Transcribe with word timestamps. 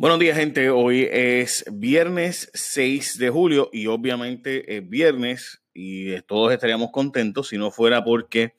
Buenos 0.00 0.20
días, 0.20 0.38
gente. 0.38 0.70
Hoy 0.70 1.08
es 1.10 1.64
viernes 1.72 2.52
6 2.54 3.18
de 3.18 3.30
julio 3.30 3.68
y 3.72 3.88
obviamente 3.88 4.76
es 4.76 4.88
viernes 4.88 5.60
y 5.74 6.22
todos 6.22 6.52
estaríamos 6.52 6.92
contentos 6.92 7.48
si 7.48 7.58
no 7.58 7.72
fuera 7.72 8.04
porque 8.04 8.54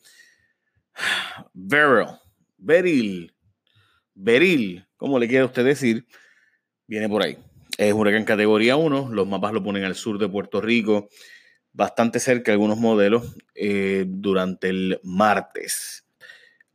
Beryl, 1.53 2.07
Beryl, 2.57 3.33
Beryl, 4.15 4.85
como 4.97 5.17
le 5.17 5.29
quiera 5.29 5.45
usted 5.45 5.63
decir, 5.63 6.05
viene 6.87 7.07
por 7.07 7.23
ahí. 7.23 7.37
Es 7.77 7.93
huracán 7.93 8.25
categoría 8.25 8.75
1, 8.75 9.07
los 9.09 9.25
mapas 9.25 9.53
lo 9.53 9.63
ponen 9.63 9.85
al 9.85 9.95
sur 9.95 10.19
de 10.19 10.27
Puerto 10.27 10.59
Rico, 10.59 11.07
bastante 11.71 12.19
cerca 12.19 12.51
algunos 12.51 12.79
modelos 12.79 13.37
eh, 13.55 14.03
durante 14.09 14.67
el 14.67 14.99
martes, 15.03 16.05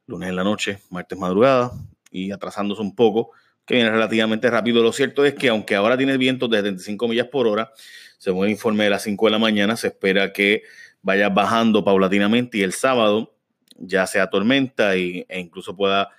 lunes 0.06 0.30
en 0.30 0.36
la 0.36 0.42
noche, 0.42 0.78
martes 0.88 1.18
madrugada 1.18 1.70
y 2.10 2.30
atrasándose 2.30 2.80
un 2.80 2.94
poco 2.94 3.32
que 3.64 3.74
viene 3.74 3.90
relativamente 3.90 4.50
rápido. 4.50 4.82
Lo 4.82 4.92
cierto 4.92 5.24
es 5.24 5.34
que 5.34 5.48
aunque 5.48 5.74
ahora 5.74 5.96
tiene 5.96 6.16
vientos 6.16 6.50
de 6.50 6.58
75 6.58 7.08
millas 7.08 7.28
por 7.28 7.46
hora, 7.46 7.72
según 8.18 8.46
el 8.46 8.52
informe 8.52 8.84
de 8.84 8.90
las 8.90 9.02
5 9.02 9.26
de 9.26 9.32
la 9.32 9.38
mañana, 9.38 9.76
se 9.76 9.88
espera 9.88 10.32
que 10.32 10.62
vaya 11.02 11.28
bajando 11.28 11.84
paulatinamente 11.84 12.58
y 12.58 12.62
el 12.62 12.72
sábado 12.72 13.34
ya 13.76 14.06
sea 14.06 14.30
tormenta 14.30 14.96
y, 14.96 15.26
e 15.28 15.40
incluso 15.40 15.76
pueda 15.76 16.10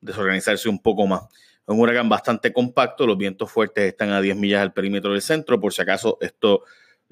desorganizarse 0.00 0.68
un 0.68 0.80
poco 0.80 1.06
más. 1.06 1.22
Es 1.22 1.74
un 1.74 1.80
huracán 1.80 2.08
bastante 2.08 2.52
compacto, 2.52 3.06
los 3.06 3.16
vientos 3.16 3.50
fuertes 3.50 3.84
están 3.84 4.10
a 4.10 4.20
10 4.20 4.36
millas 4.36 4.60
al 4.60 4.72
perímetro 4.72 5.12
del 5.12 5.22
centro, 5.22 5.60
por 5.60 5.72
si 5.72 5.82
acaso 5.82 6.18
esto 6.20 6.62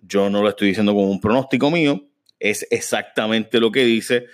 yo 0.02 0.28
no 0.30 0.42
lo 0.42 0.48
estoy 0.48 0.68
diciendo 0.68 0.92
como 0.92 1.10
un 1.10 1.20
pronóstico 1.20 1.70
mío, 1.70 2.04
es 2.38 2.66
exactamente 2.70 3.60
lo 3.60 3.72
que 3.72 3.84
dice 3.84 4.26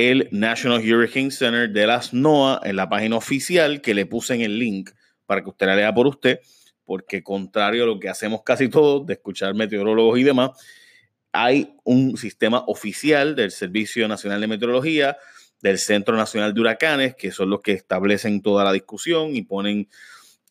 el 0.00 0.28
National 0.30 0.80
Hurricane 0.80 1.30
Center 1.30 1.68
de 1.70 1.86
las 1.86 2.14
NOAA 2.14 2.60
en 2.64 2.76
la 2.76 2.88
página 2.88 3.16
oficial 3.16 3.80
que 3.80 3.94
le 3.94 4.06
puse 4.06 4.34
en 4.34 4.40
el 4.40 4.58
link 4.58 4.90
para 5.26 5.42
que 5.42 5.50
usted 5.50 5.66
la 5.66 5.76
lea 5.76 5.92
por 5.92 6.06
usted, 6.06 6.40
porque 6.84 7.22
contrario 7.22 7.84
a 7.84 7.86
lo 7.86 8.00
que 8.00 8.08
hacemos 8.08 8.42
casi 8.42 8.68
todos, 8.68 9.06
de 9.06 9.14
escuchar 9.14 9.54
meteorólogos 9.54 10.18
y 10.18 10.22
demás, 10.22 10.50
hay 11.32 11.74
un 11.84 12.16
sistema 12.16 12.64
oficial 12.66 13.36
del 13.36 13.50
Servicio 13.50 14.08
Nacional 14.08 14.40
de 14.40 14.46
Meteorología, 14.46 15.16
del 15.62 15.78
Centro 15.78 16.16
Nacional 16.16 16.54
de 16.54 16.60
Huracanes, 16.60 17.14
que 17.14 17.30
son 17.30 17.50
los 17.50 17.60
que 17.60 17.72
establecen 17.72 18.42
toda 18.42 18.64
la 18.64 18.72
discusión 18.72 19.36
y 19.36 19.42
ponen 19.42 19.88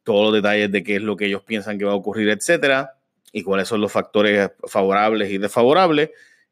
todos 0.03 0.25
los 0.25 0.33
detalles 0.33 0.71
de 0.71 0.83
qué 0.83 0.97
es 0.97 1.01
lo 1.01 1.17
que 1.17 1.25
ellos 1.25 1.43
piensan 1.43 1.77
que 1.77 1.85
va 1.85 1.91
a 1.91 1.95
ocurrir, 1.95 2.29
etcétera, 2.29 2.93
y 3.31 3.43
cuáles 3.43 3.67
son 3.67 3.81
los 3.81 3.91
factores 3.91 4.51
favorables 4.67 5.31
y 5.31 5.37
desfavorables 5.37 6.11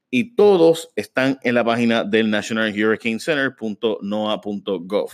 y 0.09 0.35
todos 0.35 0.89
están 0.95 1.39
en 1.43 1.55
la 1.55 1.63
página 1.63 2.03
del 2.03 2.29
National 2.29 2.71
Hurricane 2.71 3.19
Center.noaa.gov. 3.19 5.11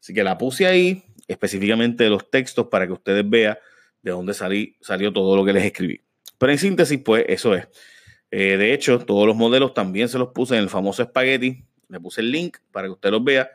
Así 0.00 0.12
que 0.12 0.24
la 0.24 0.36
puse 0.36 0.66
ahí, 0.66 1.04
específicamente 1.28 2.08
los 2.08 2.30
textos 2.30 2.66
para 2.68 2.86
que 2.86 2.92
ustedes 2.92 3.28
vean 3.28 3.56
de 4.02 4.10
dónde 4.10 4.34
salí, 4.34 4.76
salió 4.80 5.12
todo 5.12 5.36
lo 5.36 5.44
que 5.44 5.52
les 5.52 5.64
escribí. 5.64 6.00
Pero 6.36 6.52
en 6.52 6.58
síntesis, 6.58 7.00
pues 7.02 7.24
eso 7.28 7.54
es. 7.54 7.68
Eh, 8.30 8.56
de 8.56 8.74
hecho, 8.74 8.98
todos 8.98 9.26
los 9.26 9.36
modelos 9.36 9.72
también 9.72 10.08
se 10.08 10.18
los 10.18 10.28
puse 10.28 10.56
en 10.56 10.62
el 10.62 10.68
famoso 10.68 11.02
espagueti. 11.02 11.64
Le 11.88 12.00
puse 12.00 12.20
el 12.20 12.30
link 12.32 12.58
para 12.72 12.88
que 12.88 12.92
usted 12.92 13.10
los 13.10 13.22
vea 13.22 13.50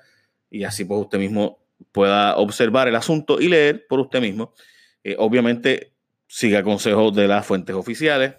y 0.49 0.63
así 0.63 0.85
pues 0.85 1.01
usted 1.01 1.19
mismo 1.19 1.59
pueda 1.91 2.37
observar 2.37 2.87
el 2.87 2.95
asunto 2.95 3.39
y 3.39 3.49
leer 3.49 3.85
por 3.87 3.99
usted 3.99 4.21
mismo. 4.21 4.53
Eh, 5.03 5.15
obviamente, 5.19 5.93
siga 6.27 6.63
consejos 6.63 7.13
de 7.15 7.27
las 7.27 7.45
fuentes 7.45 7.75
oficiales 7.75 8.35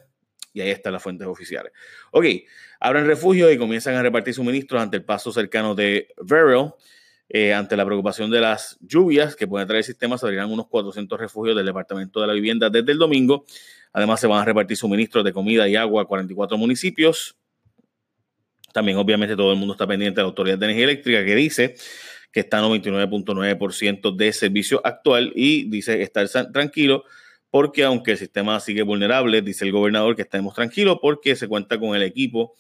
y 0.53 0.61
ahí 0.61 0.71
están 0.71 0.93
las 0.93 1.03
fuentes 1.03 1.27
oficiales. 1.27 1.73
Ok, 2.11 2.25
abren 2.81 3.07
refugio 3.07 3.51
y 3.51 3.59
comienzan 3.59 3.95
a 3.95 4.03
repartir 4.03 4.35
suministros 4.35 4.83
ante 4.83 4.99
el 4.99 5.05
paso 5.05 5.33
cercano 5.33 5.75
de 5.75 6.09
Veril. 6.23 6.71
Eh, 7.33 7.55
ante 7.55 7.77
la 7.77 7.87
preocupación 7.87 8.29
de 8.29 8.41
las 8.41 8.77
lluvias 8.81 9.37
que 9.37 9.47
pueden 9.47 9.69
traer 9.69 9.79
el 9.79 9.85
sistema, 9.85 10.19
se 10.19 10.27
abrirán 10.27 10.51
unos 10.51 10.67
400 10.67 11.19
refugios 11.19 11.57
del 11.57 11.65
Departamento 11.65 12.21
de 12.21 12.27
la 12.27 12.33
Vivienda 12.33 12.69
desde 12.71 12.91
el 12.91 12.99
domingo. 12.99 13.45
Además, 13.93 14.19
se 14.19 14.27
van 14.27 14.41
a 14.41 14.45
repartir 14.45 14.77
suministros 14.77 15.25
de 15.25 15.33
comida 15.33 15.69
y 15.69 15.77
agua 15.77 16.03
a 16.03 16.05
44 16.07 16.59
municipios. 16.59 17.37
También, 18.73 18.99
obviamente, 18.99 19.37
todo 19.37 19.53
el 19.53 19.59
mundo 19.59 19.75
está 19.75 19.87
pendiente 19.87 20.17
de 20.17 20.23
la 20.23 20.29
Autoridad 20.29 20.59
de 20.59 20.67
Energía 20.67 20.85
Eléctrica 20.85 21.25
que 21.25 21.35
dice 21.37 21.77
que 22.33 22.41
está 22.41 22.59
en 22.59 22.65
99.9% 22.65 24.17
de 24.17 24.33
servicio 24.33 24.81
actual 24.85 25.33
y 25.35 25.69
dice 25.69 26.03
estar 26.03 26.29
tranquilo 26.53 27.05
porque 27.51 27.85
aunque 27.85 28.13
el 28.13 28.19
sistema 28.19 28.61
sigue 28.61 28.83
vulnerable, 28.83 29.43
dice 29.43 29.65
el 29.65 29.73
gobernador 29.73 30.17
que 30.17 30.23
estemos 30.23 30.55
tranquilos 30.55 30.99
porque 31.03 31.35
se 31.37 31.49
cuenta 31.49 31.79
con 31.79 31.97
el 31.97 32.03
equipo 32.03 32.55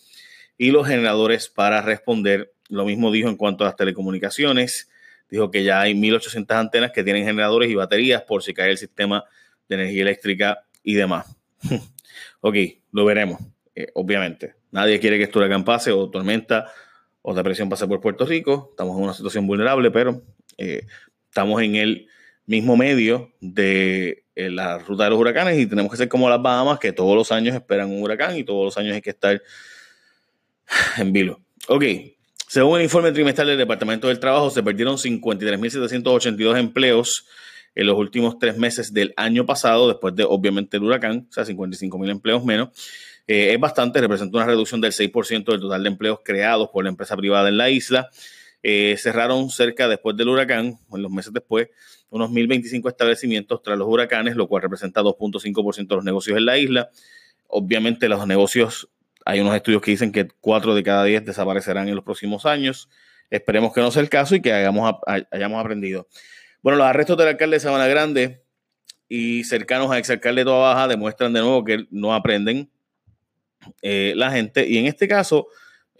y 0.59 0.71
los 0.71 0.87
generadores 0.87 1.49
para 1.49 1.81
responder. 1.81 2.53
Lo 2.69 2.85
mismo 2.85 3.11
dijo 3.11 3.29
en 3.29 3.37
cuanto 3.37 3.65
a 3.65 3.69
las 3.69 3.77
telecomunicaciones. 3.77 4.91
Dijo 5.31 5.51
que 5.51 5.63
ya 5.63 5.81
hay 5.81 5.95
1.800 5.95 6.57
antenas 6.57 6.91
que 6.93 7.05
tienen 7.05 7.25
generadores 7.25 7.71
y 7.71 7.75
baterías 7.75 8.23
por 8.23 8.43
si 8.43 8.53
cae 8.53 8.71
el 8.71 8.79
sistema 8.79 9.25
de 9.69 9.77
energía 9.77 10.03
eléctrica 10.03 10.65
y 10.83 10.95
demás. 10.95 11.37
ok, 12.41 12.57
lo 12.93 13.05
veremos, 13.05 13.41
eh, 13.75 13.89
obviamente. 13.95 14.55
Nadie 14.73 14.99
quiere 14.99 15.19
que 15.19 15.25
esto 15.25 15.39
huracán 15.39 15.65
pase 15.65 15.93
o 15.93 16.11
tormenta 16.11 16.71
o 17.23 17.35
depresión 17.35 17.69
pase 17.69 17.87
por 17.87 18.01
Puerto 18.01 18.27
Rico. 18.27 18.69
Estamos 18.71 18.97
en 18.97 19.05
una 19.05 19.15
situación 19.15 19.47
vulnerable, 19.47 19.91
pero 19.91 20.23
eh, 20.59 20.87
estamos 21.29 21.63
en 21.63 21.77
el 21.77 22.09
mismo 22.51 22.77
medio 22.77 23.31
de 23.41 24.25
eh, 24.35 24.51
la 24.51 24.79
ruta 24.79 25.05
de 25.05 25.11
los 25.11 25.21
huracanes 25.21 25.57
y 25.57 25.67
tenemos 25.67 25.89
que 25.89 25.97
ser 25.97 26.09
como 26.09 26.29
las 26.29 26.43
Bahamas, 26.43 26.81
que 26.81 26.93
todos 26.93 27.15
los 27.15 27.31
años 27.31 27.55
esperan 27.55 27.91
un 27.93 28.03
huracán 28.03 28.37
y 28.37 28.43
todos 28.43 28.65
los 28.65 28.77
años 28.77 28.95
hay 28.95 29.01
que 29.01 29.11
estar 29.11 29.41
en 30.99 31.13
vilo. 31.13 31.41
Ok, 31.69 31.85
según 32.49 32.79
el 32.79 32.85
informe 32.85 33.13
trimestral 33.13 33.47
del 33.47 33.57
Departamento 33.57 34.09
del 34.09 34.19
Trabajo, 34.19 34.51
se 34.51 34.65
perdieron 34.65 34.97
53.782 34.97 36.59
empleos 36.59 37.25
en 37.77 37.87
los 37.87 37.97
últimos 37.97 38.41
tres 38.41 38.59
meses 38.59 38.93
del 38.93 39.15
año 39.17 39.47
pasado, 39.47 39.87
después 39.87 40.17
de 40.17 40.25
obviamente 40.25 40.77
el 40.77 40.83
huracán, 40.83 41.29
o 41.31 41.33
sea, 41.33 41.45
55.000 41.45 42.11
empleos 42.11 42.45
menos. 42.45 42.71
Eh, 43.29 43.53
es 43.55 43.61
bastante, 43.61 44.01
representa 44.01 44.37
una 44.37 44.47
reducción 44.47 44.81
del 44.81 44.91
6% 44.91 45.45
del 45.45 45.61
total 45.61 45.85
de 45.85 45.89
empleos 45.89 46.19
creados 46.25 46.69
por 46.73 46.83
la 46.83 46.91
empresa 46.91 47.17
privada 47.17 47.49
en 47.49 47.59
la 47.59 47.71
isla. 47.71 48.11
Eh, 48.63 48.97
cerraron 48.99 49.49
cerca 49.51 49.89
después 49.89 50.17
del 50.17 50.29
huracán, 50.29 50.79
en 50.93 51.03
los 51.03 51.11
meses 51.11 51.33
después, 51.33 51.69
unos 52.11 52.31
1.025 52.31 52.89
establecimientos 52.89 53.63
tras 53.63 53.79
los 53.79 53.89
huracanes, 53.89 54.37
lo 54.37 54.49
cual 54.49 54.63
representa 54.63 55.03
2.5% 55.03 55.89
de 55.89 55.97
los 55.97 56.05
negocios 56.05 56.37
en 56.37 56.45
la 56.45 56.59
isla. 56.59 56.91
Obviamente 57.47 58.09
los 58.09 58.27
negocios, 58.27 58.91
hay 59.25 59.41
unos 59.41 59.55
estudios 59.55 59.81
que 59.81 59.93
dicen 59.93 60.13
que 60.13 60.29
4 60.41 60.75
de 60.75 60.83
cada 60.83 61.05
10 61.05 61.25
desaparecerán 61.25 61.89
en 61.89 61.95
los 61.95 62.05
próximos 62.05 62.45
años. 62.47 62.89
Esperemos 63.31 63.73
que 63.73 63.81
no 63.81 63.91
sea 63.91 64.03
el 64.03 64.09
caso 64.09 64.35
y 64.35 64.43
que 64.43 64.53
hayamos, 64.53 64.95
hayamos 65.31 65.61
aprendido. 65.61 66.09
Bueno, 66.63 66.79
los 66.79 66.87
arrestos 66.87 67.17
del 67.17 67.29
alcalde 67.29 67.57
de 67.57 67.61
Sabana 67.61 67.87
Grande 67.87 68.43
y 69.09 69.45
cercanos 69.45 69.91
al 69.91 69.99
exalcalde 69.99 70.45
de 70.45 70.51
Baja 70.51 70.87
demuestran 70.89 71.33
de 71.33 71.41
nuevo 71.41 71.65
que 71.65 71.87
no 71.91 72.15
aprenden 72.15 72.71
eh, 73.83 74.13
la 74.17 74.31
gente. 74.31 74.69
Y 74.69 74.79
en 74.79 74.87
este 74.87 75.09
caso, 75.09 75.49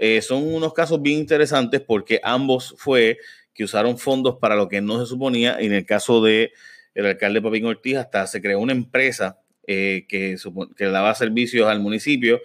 eh, 0.01 0.23
son 0.23 0.53
unos 0.55 0.73
casos 0.73 1.03
bien 1.03 1.19
interesantes 1.19 1.81
porque 1.81 2.21
ambos 2.23 2.75
fue 2.79 3.19
que 3.53 3.65
usaron 3.65 3.99
fondos 3.99 4.39
para 4.41 4.57
lo 4.57 4.67
que 4.69 4.81
no 4.81 4.99
se 4.99 5.07
suponía. 5.07 5.57
En 5.61 5.75
el 5.75 5.85
caso 5.85 6.23
de 6.23 6.53
el 6.95 7.05
alcalde 7.05 7.43
Papín 7.43 7.67
Ortiz, 7.67 7.99
hasta 7.99 8.27
se 8.27 8.41
creó 8.41 8.61
una 8.61 8.73
empresa 8.73 9.39
eh, 9.67 10.07
que, 10.09 10.37
que 10.75 10.85
daba 10.87 11.15
servicios 11.15 11.69
al 11.69 11.81
municipio 11.81 12.41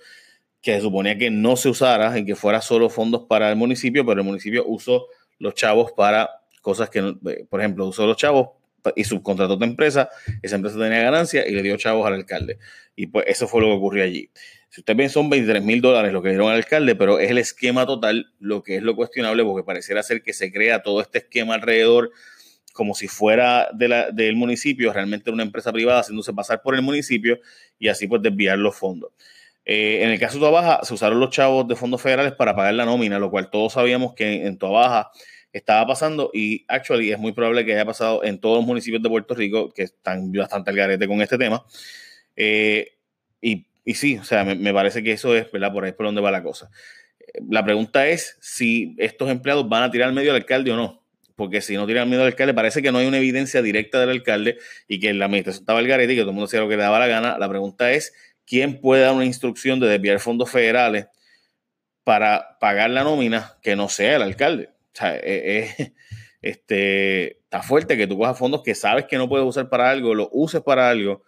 que 0.61 0.73
se 0.73 0.81
suponía 0.81 1.17
que 1.17 1.29
no 1.29 1.55
se 1.55 1.69
usara 1.69 2.17
y 2.17 2.25
que 2.25 2.35
fuera 2.35 2.59
solo 2.59 2.89
fondos 2.89 3.25
para 3.29 3.49
el 3.49 3.55
municipio, 3.55 4.05
pero 4.05 4.21
el 4.21 4.25
municipio 4.25 4.65
usó 4.67 5.07
los 5.38 5.53
chavos 5.53 5.91
para 5.91 6.41
cosas 6.61 6.89
que, 6.89 6.99
eh, 6.99 7.45
por 7.47 7.61
ejemplo, 7.61 7.85
usó 7.85 8.07
los 8.07 8.17
chavos 8.17 8.49
y 8.95 9.03
subcontrató 9.03 9.53
a 9.53 9.55
otra 9.55 9.67
empresa, 9.67 10.09
esa 10.41 10.55
empresa 10.55 10.77
tenía 10.77 11.01
ganancia 11.03 11.47
y 11.47 11.51
le 11.51 11.61
dio 11.61 11.77
chavos 11.77 12.05
al 12.05 12.15
alcalde. 12.15 12.57
Y 12.95 13.07
pues 13.07 13.25
eso 13.27 13.47
fue 13.47 13.61
lo 13.61 13.67
que 13.67 13.73
ocurrió 13.73 14.03
allí. 14.03 14.29
Si 14.75 14.81
usted 14.81 14.97
ve, 14.97 15.08
son 15.08 15.30
23 15.30 15.63
mil 15.63 15.80
dólares 15.80 16.12
lo 16.12 16.22
que 16.22 16.28
dieron 16.28 16.50
al 16.50 16.58
alcalde, 16.58 16.97
pero 16.97 17.18
es 17.18 17.31
el 17.31 17.38
esquema 17.38 17.86
total 17.86 18.34
lo 18.40 18.62
que 18.62 18.75
es 18.75 18.84
lo 18.84 18.94
cuestionable, 18.94 19.41
porque 19.46 19.63
pareciera 19.63 20.03
ser 20.03 20.22
que 20.22 20.34
se 20.34 20.52
crea 20.52 20.84
todo 20.84 21.00
este 21.00 21.19
esquema 21.19 21.53
alrededor 21.53 22.12
como 22.74 22.94
si 22.94 23.08
fuera 23.08 23.69
de 23.74 23.88
la, 23.88 24.12
del 24.12 24.36
municipio, 24.36 24.92
realmente 24.92 25.31
una 25.31 25.44
empresa 25.44 25.72
privada 25.72 26.01
haciéndose 26.01 26.33
pasar 26.33 26.62
por 26.62 26.75
el 26.75 26.81
municipio 26.81 27.39
y 27.80 27.88
así 27.88 28.06
pues 28.06 28.22
desviar 28.22 28.57
los 28.57 28.75
fondos. 28.75 29.13
Eh, 29.63 30.04
en 30.04 30.10
el 30.10 30.19
caso 30.19 30.33
de 30.33 30.42
Toa 30.42 30.51
Baja, 30.51 30.80
se 30.83 30.94
usaron 30.94 31.21
los 31.21 31.30
chavos 31.30 31.66
de 31.69 31.78
fondos 31.78 32.01
federales 32.01 32.33
para 32.33 32.54
pagar 32.54 32.74
la 32.74 32.83
nómina, 32.83 33.18
lo 33.18 33.31
cual 33.31 33.50
todos 33.50 33.71
sabíamos 33.71 34.13
que 34.13 34.45
en 34.45 34.57
Toa 34.57 34.71
Baja 34.71 35.12
estaba 35.54 35.88
pasando 35.88 36.31
y 36.33 36.66
actually 36.68 37.13
es 37.13 37.18
muy 37.18 37.31
probable 37.31 37.63
que 37.63 37.71
haya 37.71 37.86
pasado 37.86 38.25
en 38.25 38.42
todos 38.42 38.57
los 38.57 38.66
municipios 38.66 39.01
de 39.01 39.07
Puerto 39.07 39.36
Rico 39.36 39.69
que 39.69 39.83
están 39.83 40.33
bastante 40.33 40.71
al 40.71 40.75
garete 40.75 41.07
con 41.07 41.21
este 41.21 41.38
tema. 41.38 41.66
Eh, 42.36 42.89
y 43.39 43.66
y 43.85 43.93
sí, 43.93 44.17
o 44.17 44.23
sea, 44.23 44.43
me, 44.43 44.73
parece 44.73 45.03
que 45.03 45.11
eso 45.11 45.35
es, 45.35 45.49
¿verdad? 45.51 45.71
Por 45.71 45.83
ahí 45.83 45.91
es 45.91 45.95
por 45.95 46.07
donde 46.07 46.19
va 46.19 46.31
la 46.31 46.41
cosa. 46.41 46.71
La 47.47 47.63
pregunta 47.63 48.07
es 48.07 48.35
si 48.41 48.95
estos 48.97 49.29
empleados 49.29 49.69
van 49.69 49.83
a 49.83 49.91
tirar 49.91 50.11
medio 50.11 50.31
al 50.31 50.37
alcalde 50.37 50.71
o 50.71 50.75
no. 50.75 51.03
Porque 51.35 51.61
si 51.61 51.75
no 51.75 51.85
tiran 51.85 52.09
medio 52.09 52.23
al 52.23 52.27
alcalde, 52.27 52.55
parece 52.55 52.81
que 52.81 52.91
no 52.91 52.97
hay 52.97 53.05
una 53.05 53.17
evidencia 53.17 53.61
directa 53.61 53.99
del 53.99 54.09
alcalde 54.09 54.57
y 54.87 54.99
que 54.99 55.13
la 55.13 55.25
administración 55.25 55.61
estaba 55.61 55.79
al 55.79 55.87
garete 55.87 56.13
y 56.13 56.15
que 56.15 56.21
todo 56.21 56.31
el 56.31 56.35
mundo 56.35 56.45
hacía 56.45 56.61
lo 56.61 56.69
que 56.69 56.77
le 56.77 56.83
daba 56.83 56.97
la 56.97 57.07
gana. 57.07 57.37
La 57.37 57.47
pregunta 57.47 57.91
es, 57.91 58.13
¿quién 58.45 58.81
puede 58.81 59.03
dar 59.03 59.13
una 59.13 59.25
instrucción 59.25 59.79
de 59.79 59.87
desviar 59.87 60.19
fondos 60.19 60.49
federales 60.49 61.07
para 62.03 62.57
pagar 62.59 62.89
la 62.89 63.03
nómina 63.03 63.57
que 63.61 63.75
no 63.75 63.87
sea 63.87 64.15
el 64.15 64.23
alcalde? 64.23 64.69
O 64.93 64.97
sea, 64.97 65.15
es, 65.17 65.75
este, 66.41 67.39
está 67.41 67.61
fuerte 67.61 67.97
que 67.97 68.07
tú 68.07 68.17
cojas 68.17 68.39
fondos 68.39 68.63
que 68.63 68.73
sabes 68.73 69.05
que 69.05 69.17
no 69.17 69.29
puedes 69.29 69.45
usar 69.45 69.69
para 69.69 69.91
algo, 69.91 70.15
lo 70.15 70.29
uses 70.31 70.61
para 70.61 70.89
algo 70.89 71.23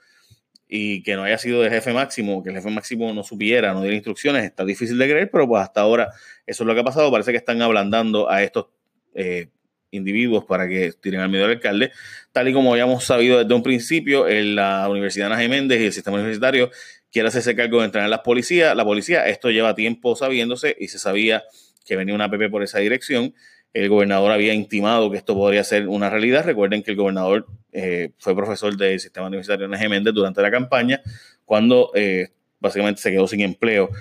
y 0.68 1.02
que 1.04 1.16
no 1.16 1.24
haya 1.24 1.38
sido 1.38 1.62
de 1.62 1.70
jefe 1.70 1.94
máximo, 1.94 2.44
que 2.44 2.50
el 2.50 2.56
jefe 2.56 2.70
máximo 2.70 3.14
no 3.14 3.24
supiera, 3.24 3.74
no 3.74 3.82
diera 3.82 3.96
instrucciones, 3.96 4.44
está 4.44 4.66
difícil 4.66 4.98
de 4.98 5.10
creer, 5.10 5.32
pero 5.32 5.48
pues 5.48 5.64
hasta 5.64 5.82
ahora 5.82 6.10
eso 6.46 6.64
es 6.64 6.68
lo 6.68 6.74
que 6.74 6.82
ha 6.82 6.84
pasado. 6.84 7.12
Parece 7.12 7.32
que 7.32 7.38
están 7.38 7.62
ablandando 7.62 8.30
a 8.30 8.44
estos 8.44 8.68
eh, 9.14 9.48
individuos 9.92 10.44
para 10.44 10.68
que 10.68 10.92
tiren 10.92 11.22
al 11.22 11.30
medio 11.30 11.48
del 11.48 11.58
alcalde, 11.58 11.92
tal 12.34 12.50
y 12.50 12.54
como 12.54 12.74
habíamos 12.74 13.06
sabido 13.06 13.40
desde 13.40 13.54
un 13.54 13.64
principio, 13.64 14.28
en 14.28 14.56
la 14.56 14.90
Universidad 14.90 15.32
Ana 15.32 15.48
Méndez 15.48 15.80
y 15.82 15.86
el 15.86 15.94
sistema 15.94 16.18
universitario 16.18 16.70
quiere 17.12 17.30
hacerse 17.30 17.56
cargo 17.56 17.80
de 17.80 17.86
entrenar 17.86 18.08
a 18.08 18.10
las 18.10 18.20
policías. 18.20 18.76
La 18.76 18.84
policía, 18.84 19.28
esto 19.28 19.50
lleva 19.50 19.74
tiempo 19.74 20.16
sabiéndose 20.16 20.76
y 20.80 20.90
se 20.90 21.00
sabía 21.00 21.44
que 21.86 21.96
venía 21.96 22.14
una 22.14 22.30
PP 22.30 22.50
por 22.50 22.64
esa 22.64 22.80
dirección. 22.80 23.34
El 23.74 23.90
gobernador 23.90 24.32
había 24.32 24.54
intimado 24.54 25.10
que 25.10 25.18
esto 25.18 25.34
podría 25.34 25.64
ser 25.64 25.88
una 25.88 26.10
realidad. 26.10 26.46
Recuerden 26.46 26.84
que 26.84 26.92
el 26.92 26.98
gobernador 26.98 27.48
eh, 27.80 28.10
fue 28.18 28.36
profesor 28.36 28.76
del 28.76 29.00
sistema 29.00 29.28
universitario 29.28 29.68
Ana 29.68 29.78
Méndez 29.88 30.12
durante 30.12 30.42
la 30.42 30.50
campaña, 30.50 31.00
cuando 31.46 31.92
eh, 31.94 32.30
básicamente 32.60 33.00
se 33.00 33.12
quedó 33.12 33.28
sin 33.28 33.42
empleo 33.42 33.92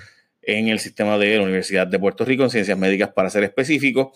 en 0.41 0.69
el 0.69 0.79
sistema 0.79 1.15
de 1.19 1.37
la 1.37 1.43
Universidad 1.43 1.85
de 1.85 1.99
Puerto 1.99 2.25
Rico 2.25 2.41
en 2.43 2.49
ciencias 2.49 2.75
médicas, 2.75 3.09
para 3.13 3.29
ser 3.29 3.43
específico. 3.43 4.13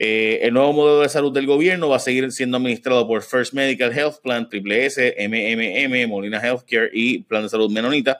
Eh, 0.00 0.40
el 0.42 0.52
nuevo 0.52 0.72
modelo 0.72 1.00
de 1.02 1.08
salud 1.08 1.32
del 1.32 1.46
gobierno 1.46 1.88
va 1.88 1.96
a 1.96 2.00
seguir 2.00 2.32
siendo 2.32 2.56
administrado 2.56 3.06
por 3.06 3.22
First 3.22 3.52
Medical 3.52 3.96
Health 3.96 4.16
Plan, 4.20 4.48
Triple 4.48 4.84
S, 4.84 5.14
MMM, 5.16 6.10
Molina 6.10 6.40
Healthcare 6.40 6.90
y 6.92 7.20
Plan 7.20 7.44
de 7.44 7.50
Salud 7.50 7.70
Menonita. 7.70 8.18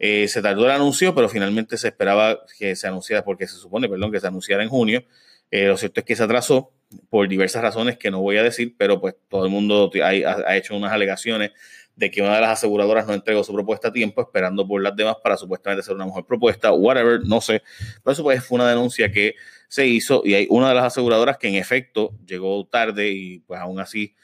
Se 0.00 0.42
tardó 0.42 0.64
el 0.64 0.72
anuncio, 0.72 1.14
pero 1.14 1.28
finalmente 1.28 1.76
se 1.76 1.86
esperaba 1.86 2.40
que 2.58 2.74
se 2.74 2.88
anunciara, 2.88 3.22
porque 3.22 3.46
se 3.46 3.54
supone, 3.54 3.88
perdón, 3.88 4.10
que 4.10 4.18
se 4.18 4.26
anunciara 4.26 4.64
en 4.64 4.70
junio. 4.70 5.04
Lo 5.52 5.76
cierto 5.76 6.00
es 6.00 6.06
que 6.06 6.16
se 6.16 6.24
atrasó 6.24 6.72
por 7.10 7.28
diversas 7.28 7.62
razones 7.62 7.98
que 7.98 8.10
no 8.10 8.20
voy 8.20 8.36
a 8.36 8.42
decir, 8.42 8.74
pero 8.76 9.00
pues 9.00 9.14
todo 9.28 9.44
el 9.44 9.50
mundo 9.50 9.90
ha, 10.02 10.56
hecho 10.56 10.76
unas 10.76 10.92
alegaciones 10.92 11.52
de 11.94 12.10
que 12.10 12.20
una 12.20 12.34
de 12.34 12.42
las 12.42 12.50
aseguradoras 12.50 13.06
no 13.06 13.14
entregó 13.14 13.42
su 13.42 13.52
propuesta 13.52 13.88
a 13.88 13.92
tiempo, 13.92 14.20
esperando 14.20 14.66
por 14.68 14.82
las 14.82 14.94
demás 14.94 15.16
para 15.22 15.36
supuestamente 15.36 15.80
hacer 15.80 15.94
una 15.94 16.04
mejor 16.04 16.26
propuesta, 16.26 16.72
whatever, 16.72 17.20
no 17.24 17.40
sé. 17.40 17.62
Pero 18.04 18.12
eso 18.12 18.22
pues 18.22 18.44
fue 18.44 18.56
una 18.56 18.68
denuncia 18.68 19.10
que 19.10 19.34
se 19.68 19.86
hizo 19.86 20.22
y 20.24 20.34
hay 20.34 20.46
una 20.50 20.68
de 20.68 20.74
las 20.74 20.84
aseguradoras 20.84 21.38
que 21.38 21.48
en 21.48 21.54
efecto 21.54 22.14
llegó 22.26 22.66
tarde 22.66 23.10
y 23.10 23.38
pues 23.40 23.60
aún 23.60 23.80
así 23.80 24.14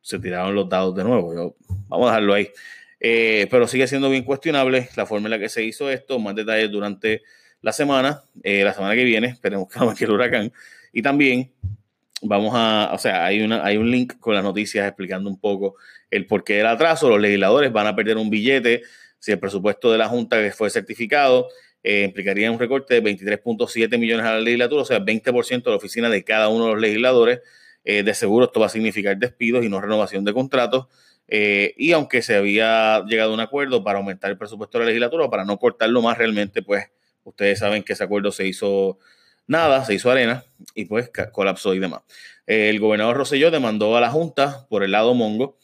se 0.00 0.18
tiraron 0.18 0.54
los 0.54 0.68
dados 0.68 0.94
de 0.94 1.04
nuevo. 1.04 1.56
vamos 1.88 2.06
a 2.08 2.12
dejarlo 2.12 2.34
ahí. 2.34 2.50
Eh, 2.98 3.46
pero 3.50 3.66
sigue 3.66 3.86
siendo 3.86 4.10
bien 4.10 4.24
cuestionable 4.24 4.90
la 4.96 5.06
forma 5.06 5.26
en 5.26 5.30
la 5.30 5.38
que 5.38 5.48
se 5.48 5.62
hizo 5.62 5.90
esto. 5.90 6.18
Más 6.18 6.34
detalles 6.34 6.70
durante 6.70 7.22
la 7.62 7.72
semana, 7.72 8.22
eh, 8.42 8.64
la 8.64 8.72
semana 8.72 8.94
que 8.94 9.04
viene, 9.04 9.28
esperemos 9.28 9.68
que 9.68 9.78
no 9.80 9.92
el 9.98 10.10
huracán. 10.10 10.52
Y 10.92 11.02
también 11.02 11.52
vamos 12.22 12.52
a, 12.54 12.90
o 12.92 12.98
sea, 12.98 13.24
hay, 13.24 13.42
una, 13.42 13.64
hay 13.64 13.76
un 13.76 13.90
link 13.90 14.18
con 14.18 14.34
las 14.34 14.44
noticias 14.44 14.86
explicando 14.86 15.28
un 15.30 15.38
poco 15.38 15.76
el 16.10 16.26
porqué 16.26 16.54
del 16.54 16.66
atraso. 16.66 17.08
Los 17.08 17.20
legisladores 17.20 17.72
van 17.72 17.86
a 17.86 17.94
perder 17.94 18.16
un 18.16 18.30
billete 18.30 18.82
si 19.18 19.32
el 19.32 19.38
presupuesto 19.38 19.92
de 19.92 19.98
la 19.98 20.08
Junta 20.08 20.40
que 20.40 20.50
fue 20.50 20.70
certificado 20.70 21.48
eh, 21.82 22.04
implicaría 22.04 22.50
un 22.50 22.58
recorte 22.58 23.00
de 23.00 23.02
23.7 23.02 23.98
millones 23.98 24.26
a 24.26 24.34
la 24.34 24.40
legislatura, 24.40 24.82
o 24.82 24.84
sea, 24.84 24.98
20% 25.00 25.62
de 25.62 25.70
la 25.70 25.76
oficina 25.76 26.08
de 26.10 26.24
cada 26.24 26.48
uno 26.48 26.66
de 26.66 26.72
los 26.72 26.80
legisladores. 26.80 27.40
Eh, 27.82 28.02
de 28.02 28.12
seguro 28.12 28.44
esto 28.44 28.60
va 28.60 28.66
a 28.66 28.70
significar 28.70 29.16
despidos 29.16 29.64
y 29.64 29.70
no 29.70 29.80
renovación 29.80 30.24
de 30.24 30.34
contratos. 30.34 30.86
Y 31.32 31.92
aunque 31.92 32.22
se 32.22 32.34
había 32.34 33.04
llegado 33.06 33.30
a 33.30 33.34
un 33.34 33.40
acuerdo 33.40 33.84
para 33.84 34.00
aumentar 34.00 34.32
el 34.32 34.36
presupuesto 34.36 34.78
de 34.78 34.84
la 34.84 34.88
legislatura, 34.88 35.30
para 35.30 35.44
no 35.44 35.58
cortarlo 35.58 36.02
más 36.02 36.18
realmente, 36.18 36.60
pues 36.60 36.88
ustedes 37.24 37.58
saben 37.58 37.82
que 37.82 37.92
ese 37.92 38.04
acuerdo 38.04 38.32
se 38.32 38.46
hizo 38.46 38.98
nada, 39.46 39.84
se 39.84 39.94
hizo 39.94 40.10
arena 40.10 40.44
y 40.74 40.84
pues 40.84 41.10
colapsó 41.32 41.74
y 41.74 41.78
demás. 41.78 42.02
el 42.46 42.78
gobernador 42.80 43.16
Rosselló 43.16 43.50
demandó 43.50 43.96
a 43.96 44.00
la 44.00 44.10
Junta 44.10 44.66
por 44.68 44.82
el 44.84 44.92
lado 44.92 45.14
mongo 45.14 45.58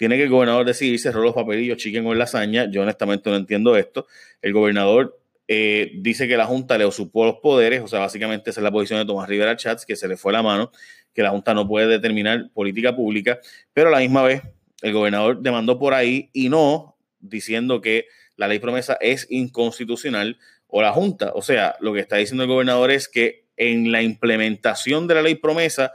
tiene 0.00 0.16
que 0.16 0.22
el 0.22 0.30
gobernador 0.30 0.64
decidir 0.64 0.98
cerrar 0.98 1.22
los 1.22 1.34
papelillos, 1.34 1.76
chiquen 1.76 2.06
o 2.06 2.14
lasaña. 2.14 2.70
Yo 2.70 2.80
honestamente 2.80 3.28
no 3.28 3.36
entiendo 3.36 3.76
esto. 3.76 4.06
El 4.40 4.54
gobernador 4.54 5.20
eh, 5.46 5.92
dice 5.96 6.26
que 6.26 6.38
la 6.38 6.46
Junta 6.46 6.78
le 6.78 6.86
usurpó 6.86 7.26
los 7.26 7.36
poderes, 7.40 7.82
o 7.82 7.86
sea, 7.86 7.98
básicamente 7.98 8.48
esa 8.48 8.60
es 8.60 8.64
la 8.64 8.70
posición 8.70 8.98
de 8.98 9.04
Tomás 9.04 9.28
Rivera 9.28 9.56
Chats, 9.58 9.84
que 9.84 9.96
se 9.96 10.08
le 10.08 10.16
fue 10.16 10.32
la 10.32 10.42
mano, 10.42 10.72
que 11.12 11.22
la 11.22 11.28
Junta 11.28 11.52
no 11.52 11.68
puede 11.68 11.86
determinar 11.86 12.48
política 12.54 12.96
pública, 12.96 13.40
pero 13.74 13.88
a 13.88 13.90
la 13.90 13.98
misma 13.98 14.22
vez 14.22 14.40
el 14.80 14.94
gobernador 14.94 15.42
demandó 15.42 15.78
por 15.78 15.92
ahí 15.92 16.30
y 16.32 16.48
no 16.48 16.96
diciendo 17.18 17.82
que 17.82 18.06
la 18.36 18.48
ley 18.48 18.58
promesa 18.58 18.96
es 19.02 19.26
inconstitucional 19.28 20.38
o 20.70 20.82
la 20.82 20.92
Junta. 20.92 21.32
O 21.34 21.42
sea, 21.42 21.76
lo 21.80 21.92
que 21.92 22.00
está 22.00 22.16
diciendo 22.16 22.44
el 22.44 22.48
gobernador 22.48 22.90
es 22.90 23.08
que 23.08 23.46
en 23.56 23.92
la 23.92 24.02
implementación 24.02 25.06
de 25.06 25.14
la 25.14 25.22
ley 25.22 25.34
promesa 25.34 25.92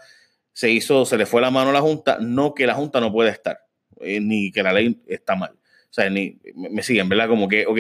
se 0.54 0.70
hizo, 0.72 1.06
se 1.06 1.18
le 1.18 1.26
fue 1.26 1.42
la 1.42 1.52
mano 1.52 1.72
a 1.72 1.74
la 1.74 1.82
Junta, 1.82 2.18
no 2.22 2.54
que 2.54 2.68
la 2.68 2.76
Junta 2.76 3.00
no 3.00 3.12
puede 3.12 3.30
estar. 3.30 3.60
Eh, 4.02 4.20
ni 4.20 4.52
que 4.52 4.64
la 4.64 4.74
ley 4.74 5.02
está 5.08 5.36
mal. 5.36 5.52
O 5.52 5.94
sea, 5.96 6.10
ni, 6.10 6.38
me 6.56 6.84
siguen, 6.84 7.10
¿verdad? 7.10 7.28
Como 7.30 7.48
que, 7.48 7.66
ok, 7.66 7.80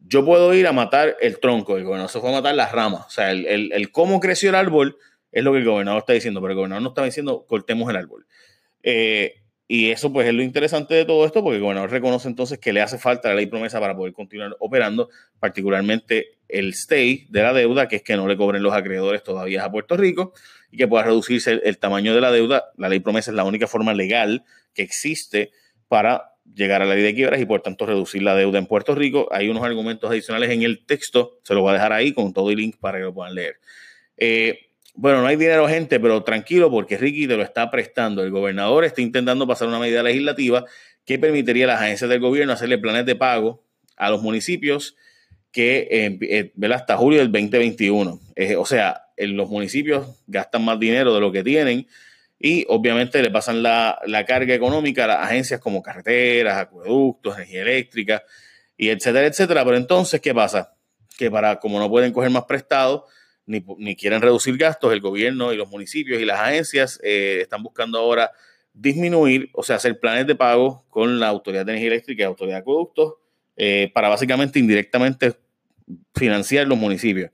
yo 0.00 0.24
puedo 0.24 0.52
ir 0.54 0.66
a 0.66 0.72
matar 0.72 1.16
el 1.20 1.38
tronco, 1.38 1.76
el 1.76 1.84
gobernador 1.84 2.10
se 2.10 2.20
fue 2.20 2.30
a 2.30 2.32
matar 2.32 2.54
las 2.54 2.72
ramas. 2.72 3.06
O 3.06 3.10
sea, 3.10 3.30
el, 3.30 3.90
cómo 3.92 4.20
creció 4.20 4.50
el 4.50 4.56
árbol 4.56 4.98
es 5.32 5.42
lo 5.42 5.52
que 5.52 5.58
el 5.58 5.64
gobernador 5.64 6.00
está 6.00 6.12
diciendo, 6.12 6.40
pero 6.40 6.52
el 6.52 6.56
gobernador 6.56 6.82
no 6.82 6.88
está 6.90 7.04
diciendo 7.04 7.46
cortemos 7.48 7.88
el 7.90 7.96
árbol. 7.96 8.26
Eh, 8.82 9.43
y 9.66 9.90
eso 9.90 10.12
pues 10.12 10.28
es 10.28 10.34
lo 10.34 10.42
interesante 10.42 10.94
de 10.94 11.04
todo 11.04 11.24
esto, 11.24 11.42
porque 11.42 11.56
el 11.56 11.62
gobernador 11.62 11.90
reconoce 11.90 12.28
entonces 12.28 12.58
que 12.58 12.72
le 12.72 12.82
hace 12.82 12.98
falta 12.98 13.30
la 13.30 13.36
ley 13.36 13.46
promesa 13.46 13.80
para 13.80 13.96
poder 13.96 14.12
continuar 14.12 14.54
operando, 14.60 15.08
particularmente 15.40 16.38
el 16.48 16.70
stay 16.70 17.26
de 17.30 17.42
la 17.42 17.52
deuda, 17.54 17.88
que 17.88 17.96
es 17.96 18.02
que 18.02 18.16
no 18.16 18.28
le 18.28 18.36
cobren 18.36 18.62
los 18.62 18.74
acreedores 18.74 19.22
todavía 19.22 19.64
a 19.64 19.70
Puerto 19.70 19.96
Rico 19.96 20.34
y 20.70 20.76
que 20.76 20.86
pueda 20.86 21.04
reducirse 21.04 21.60
el 21.64 21.78
tamaño 21.78 22.14
de 22.14 22.20
la 22.20 22.30
deuda. 22.30 22.64
La 22.76 22.88
ley 22.88 23.00
promesa 23.00 23.30
es 23.30 23.36
la 23.36 23.44
única 23.44 23.66
forma 23.66 23.94
legal 23.94 24.44
que 24.74 24.82
existe 24.82 25.50
para 25.88 26.34
llegar 26.54 26.82
a 26.82 26.84
la 26.84 26.94
ley 26.94 27.02
de 27.02 27.14
quiebras 27.14 27.40
y 27.40 27.46
por 27.46 27.62
tanto 27.62 27.86
reducir 27.86 28.22
la 28.22 28.34
deuda 28.34 28.58
en 28.58 28.66
Puerto 28.66 28.94
Rico. 28.94 29.28
Hay 29.30 29.48
unos 29.48 29.64
argumentos 29.64 30.10
adicionales 30.10 30.50
en 30.50 30.62
el 30.62 30.84
texto, 30.84 31.38
se 31.42 31.54
lo 31.54 31.62
voy 31.62 31.70
a 31.70 31.74
dejar 31.74 31.92
ahí 31.92 32.12
con 32.12 32.34
todo 32.34 32.50
el 32.50 32.56
link 32.56 32.76
para 32.78 32.98
que 32.98 33.04
lo 33.04 33.14
puedan 33.14 33.34
leer. 33.34 33.56
Eh, 34.18 34.58
bueno, 34.94 35.20
no 35.20 35.26
hay 35.26 35.36
dinero, 35.36 35.68
gente, 35.68 35.98
pero 35.98 36.22
tranquilo 36.22 36.70
porque 36.70 36.96
Ricky 36.96 37.26
te 37.26 37.36
lo 37.36 37.42
está 37.42 37.70
prestando. 37.70 38.22
El 38.22 38.30
gobernador 38.30 38.84
está 38.84 39.02
intentando 39.02 39.46
pasar 39.46 39.68
una 39.68 39.80
medida 39.80 40.02
legislativa 40.02 40.64
que 41.04 41.18
permitiría 41.18 41.64
a 41.64 41.68
las 41.68 41.82
agencias 41.82 42.08
del 42.08 42.20
gobierno 42.20 42.52
hacerle 42.52 42.78
planes 42.78 43.04
de 43.04 43.16
pago 43.16 43.64
a 43.96 44.10
los 44.10 44.22
municipios 44.22 44.96
que 45.50 45.88
eh, 45.90 46.18
eh 46.22 46.72
hasta 46.72 46.96
julio 46.96 47.18
del 47.18 47.32
2021. 47.32 48.20
Eh, 48.36 48.56
o 48.56 48.64
sea, 48.64 49.08
en 49.16 49.36
los 49.36 49.48
municipios 49.48 50.06
gastan 50.26 50.64
más 50.64 50.78
dinero 50.78 51.12
de 51.12 51.20
lo 51.20 51.32
que 51.32 51.42
tienen 51.42 51.86
y 52.38 52.64
obviamente 52.68 53.22
le 53.22 53.30
pasan 53.30 53.62
la, 53.62 53.98
carga 54.26 54.54
económica 54.54 55.04
a 55.04 55.08
las 55.08 55.18
agencias 55.18 55.60
como 55.60 55.82
carreteras, 55.82 56.58
acueductos, 56.58 57.36
energía 57.36 57.62
eléctrica 57.62 58.22
y 58.76 58.90
etcétera, 58.90 59.26
etcétera. 59.26 59.64
Pero 59.64 59.76
entonces, 59.76 60.20
¿qué 60.20 60.34
pasa? 60.34 60.74
Que 61.16 61.30
para, 61.30 61.58
como 61.58 61.78
no 61.78 61.88
pueden 61.88 62.12
coger 62.12 62.30
más 62.30 62.44
prestado, 62.44 63.06
ni, 63.46 63.96
quieren 63.96 64.22
reducir 64.22 64.56
gastos, 64.56 64.92
el 64.92 65.00
gobierno 65.00 65.52
y 65.52 65.56
los 65.56 65.68
municipios 65.68 66.20
y 66.20 66.24
las 66.24 66.40
agencias 66.40 67.00
eh, 67.02 67.40
están 67.42 67.62
buscando 67.62 67.98
ahora 67.98 68.30
disminuir, 68.72 69.50
o 69.52 69.62
sea, 69.62 69.76
hacer 69.76 70.00
planes 70.00 70.26
de 70.26 70.34
pago 70.34 70.84
con 70.90 71.20
la 71.20 71.28
Autoridad 71.28 71.64
de 71.64 71.72
Energía 71.72 71.92
Eléctrica 71.92 72.22
y 72.22 72.24
la 72.24 72.28
Autoridad 72.28 72.56
de 72.56 72.60
Acueductos 72.60 73.14
eh, 73.56 73.90
para 73.94 74.08
básicamente 74.08 74.58
indirectamente 74.58 75.34
financiar 76.14 76.66
los 76.66 76.78
municipios. 76.78 77.30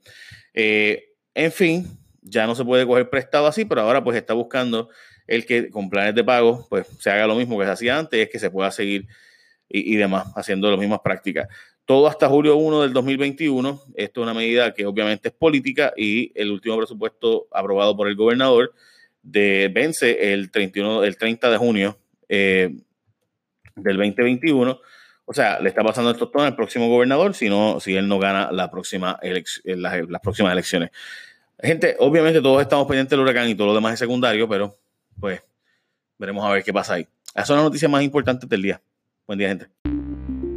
Eh, 0.53 1.13
en 1.33 1.51
fin, 1.51 1.87
ya 2.21 2.45
no 2.45 2.55
se 2.55 2.63
puede 2.63 2.85
coger 2.85 3.09
prestado 3.09 3.47
así, 3.47 3.65
pero 3.65 3.81
ahora 3.81 4.03
pues 4.03 4.17
está 4.17 4.33
buscando 4.33 4.89
el 5.27 5.45
que 5.45 5.69
con 5.69 5.89
planes 5.89 6.13
de 6.13 6.23
pago 6.23 6.67
pues 6.69 6.87
se 6.99 7.09
haga 7.09 7.25
lo 7.25 7.35
mismo 7.35 7.57
que 7.57 7.65
se 7.65 7.71
hacía 7.71 7.97
antes, 7.97 8.19
es 8.19 8.29
que 8.29 8.39
se 8.39 8.51
pueda 8.51 8.69
seguir 8.69 9.07
y, 9.73 9.95
demás 9.95 10.27
haciendo 10.35 10.69
las 10.69 10.79
mismas 10.79 10.99
prácticas. 11.03 11.47
Todo 11.85 12.07
hasta 12.07 12.27
julio 12.27 12.55
1 12.55 12.81
del 12.83 12.93
2021. 12.93 13.81
Esto 13.95 14.21
es 14.21 14.23
una 14.23 14.33
medida 14.33 14.73
que 14.73 14.85
obviamente 14.85 15.29
es 15.29 15.33
política 15.33 15.93
y 15.97 16.31
el 16.35 16.51
último 16.51 16.77
presupuesto 16.77 17.47
aprobado 17.51 17.95
por 17.97 18.07
el 18.07 18.15
gobernador 18.15 18.73
de 19.23 19.69
vence 19.73 20.33
el 20.33 20.51
31, 20.51 21.03
el 21.03 21.17
30 21.17 21.49
de 21.49 21.57
junio 21.57 21.97
eh, 22.29 22.75
del 23.75 23.97
2021. 23.97 24.79
O 25.25 25.33
sea, 25.33 25.59
le 25.59 25.69
está 25.69 25.83
pasando 25.83 26.11
esto 26.11 26.29
todo 26.29 26.43
al 26.43 26.55
próximo 26.55 26.89
gobernador 26.89 27.33
si, 27.33 27.49
no, 27.49 27.79
si 27.79 27.95
él 27.95 28.07
no 28.07 28.19
gana 28.19 28.51
la 28.51 28.69
próxima 28.69 29.19
las 29.63 30.21
próximas 30.21 30.51
elecciones. 30.51 30.91
Gente, 31.61 31.95
obviamente 31.99 32.41
todos 32.41 32.61
estamos 32.61 32.87
pendientes 32.87 33.11
del 33.11 33.19
huracán 33.19 33.47
y 33.47 33.55
todo 33.55 33.67
lo 33.67 33.75
demás 33.75 33.93
es 33.93 33.99
secundario, 33.99 34.49
pero 34.49 34.77
pues 35.19 35.41
veremos 36.17 36.43
a 36.43 36.51
ver 36.51 36.63
qué 36.63 36.73
pasa 36.73 36.95
ahí. 36.95 37.07
Esas 37.33 37.47
son 37.47 37.57
las 37.57 37.65
noticias 37.65 37.89
más 37.89 38.03
importantes 38.03 38.49
del 38.49 38.61
día. 38.61 38.81
Buen 39.27 39.39
día, 39.39 39.49
gente. 39.49 39.80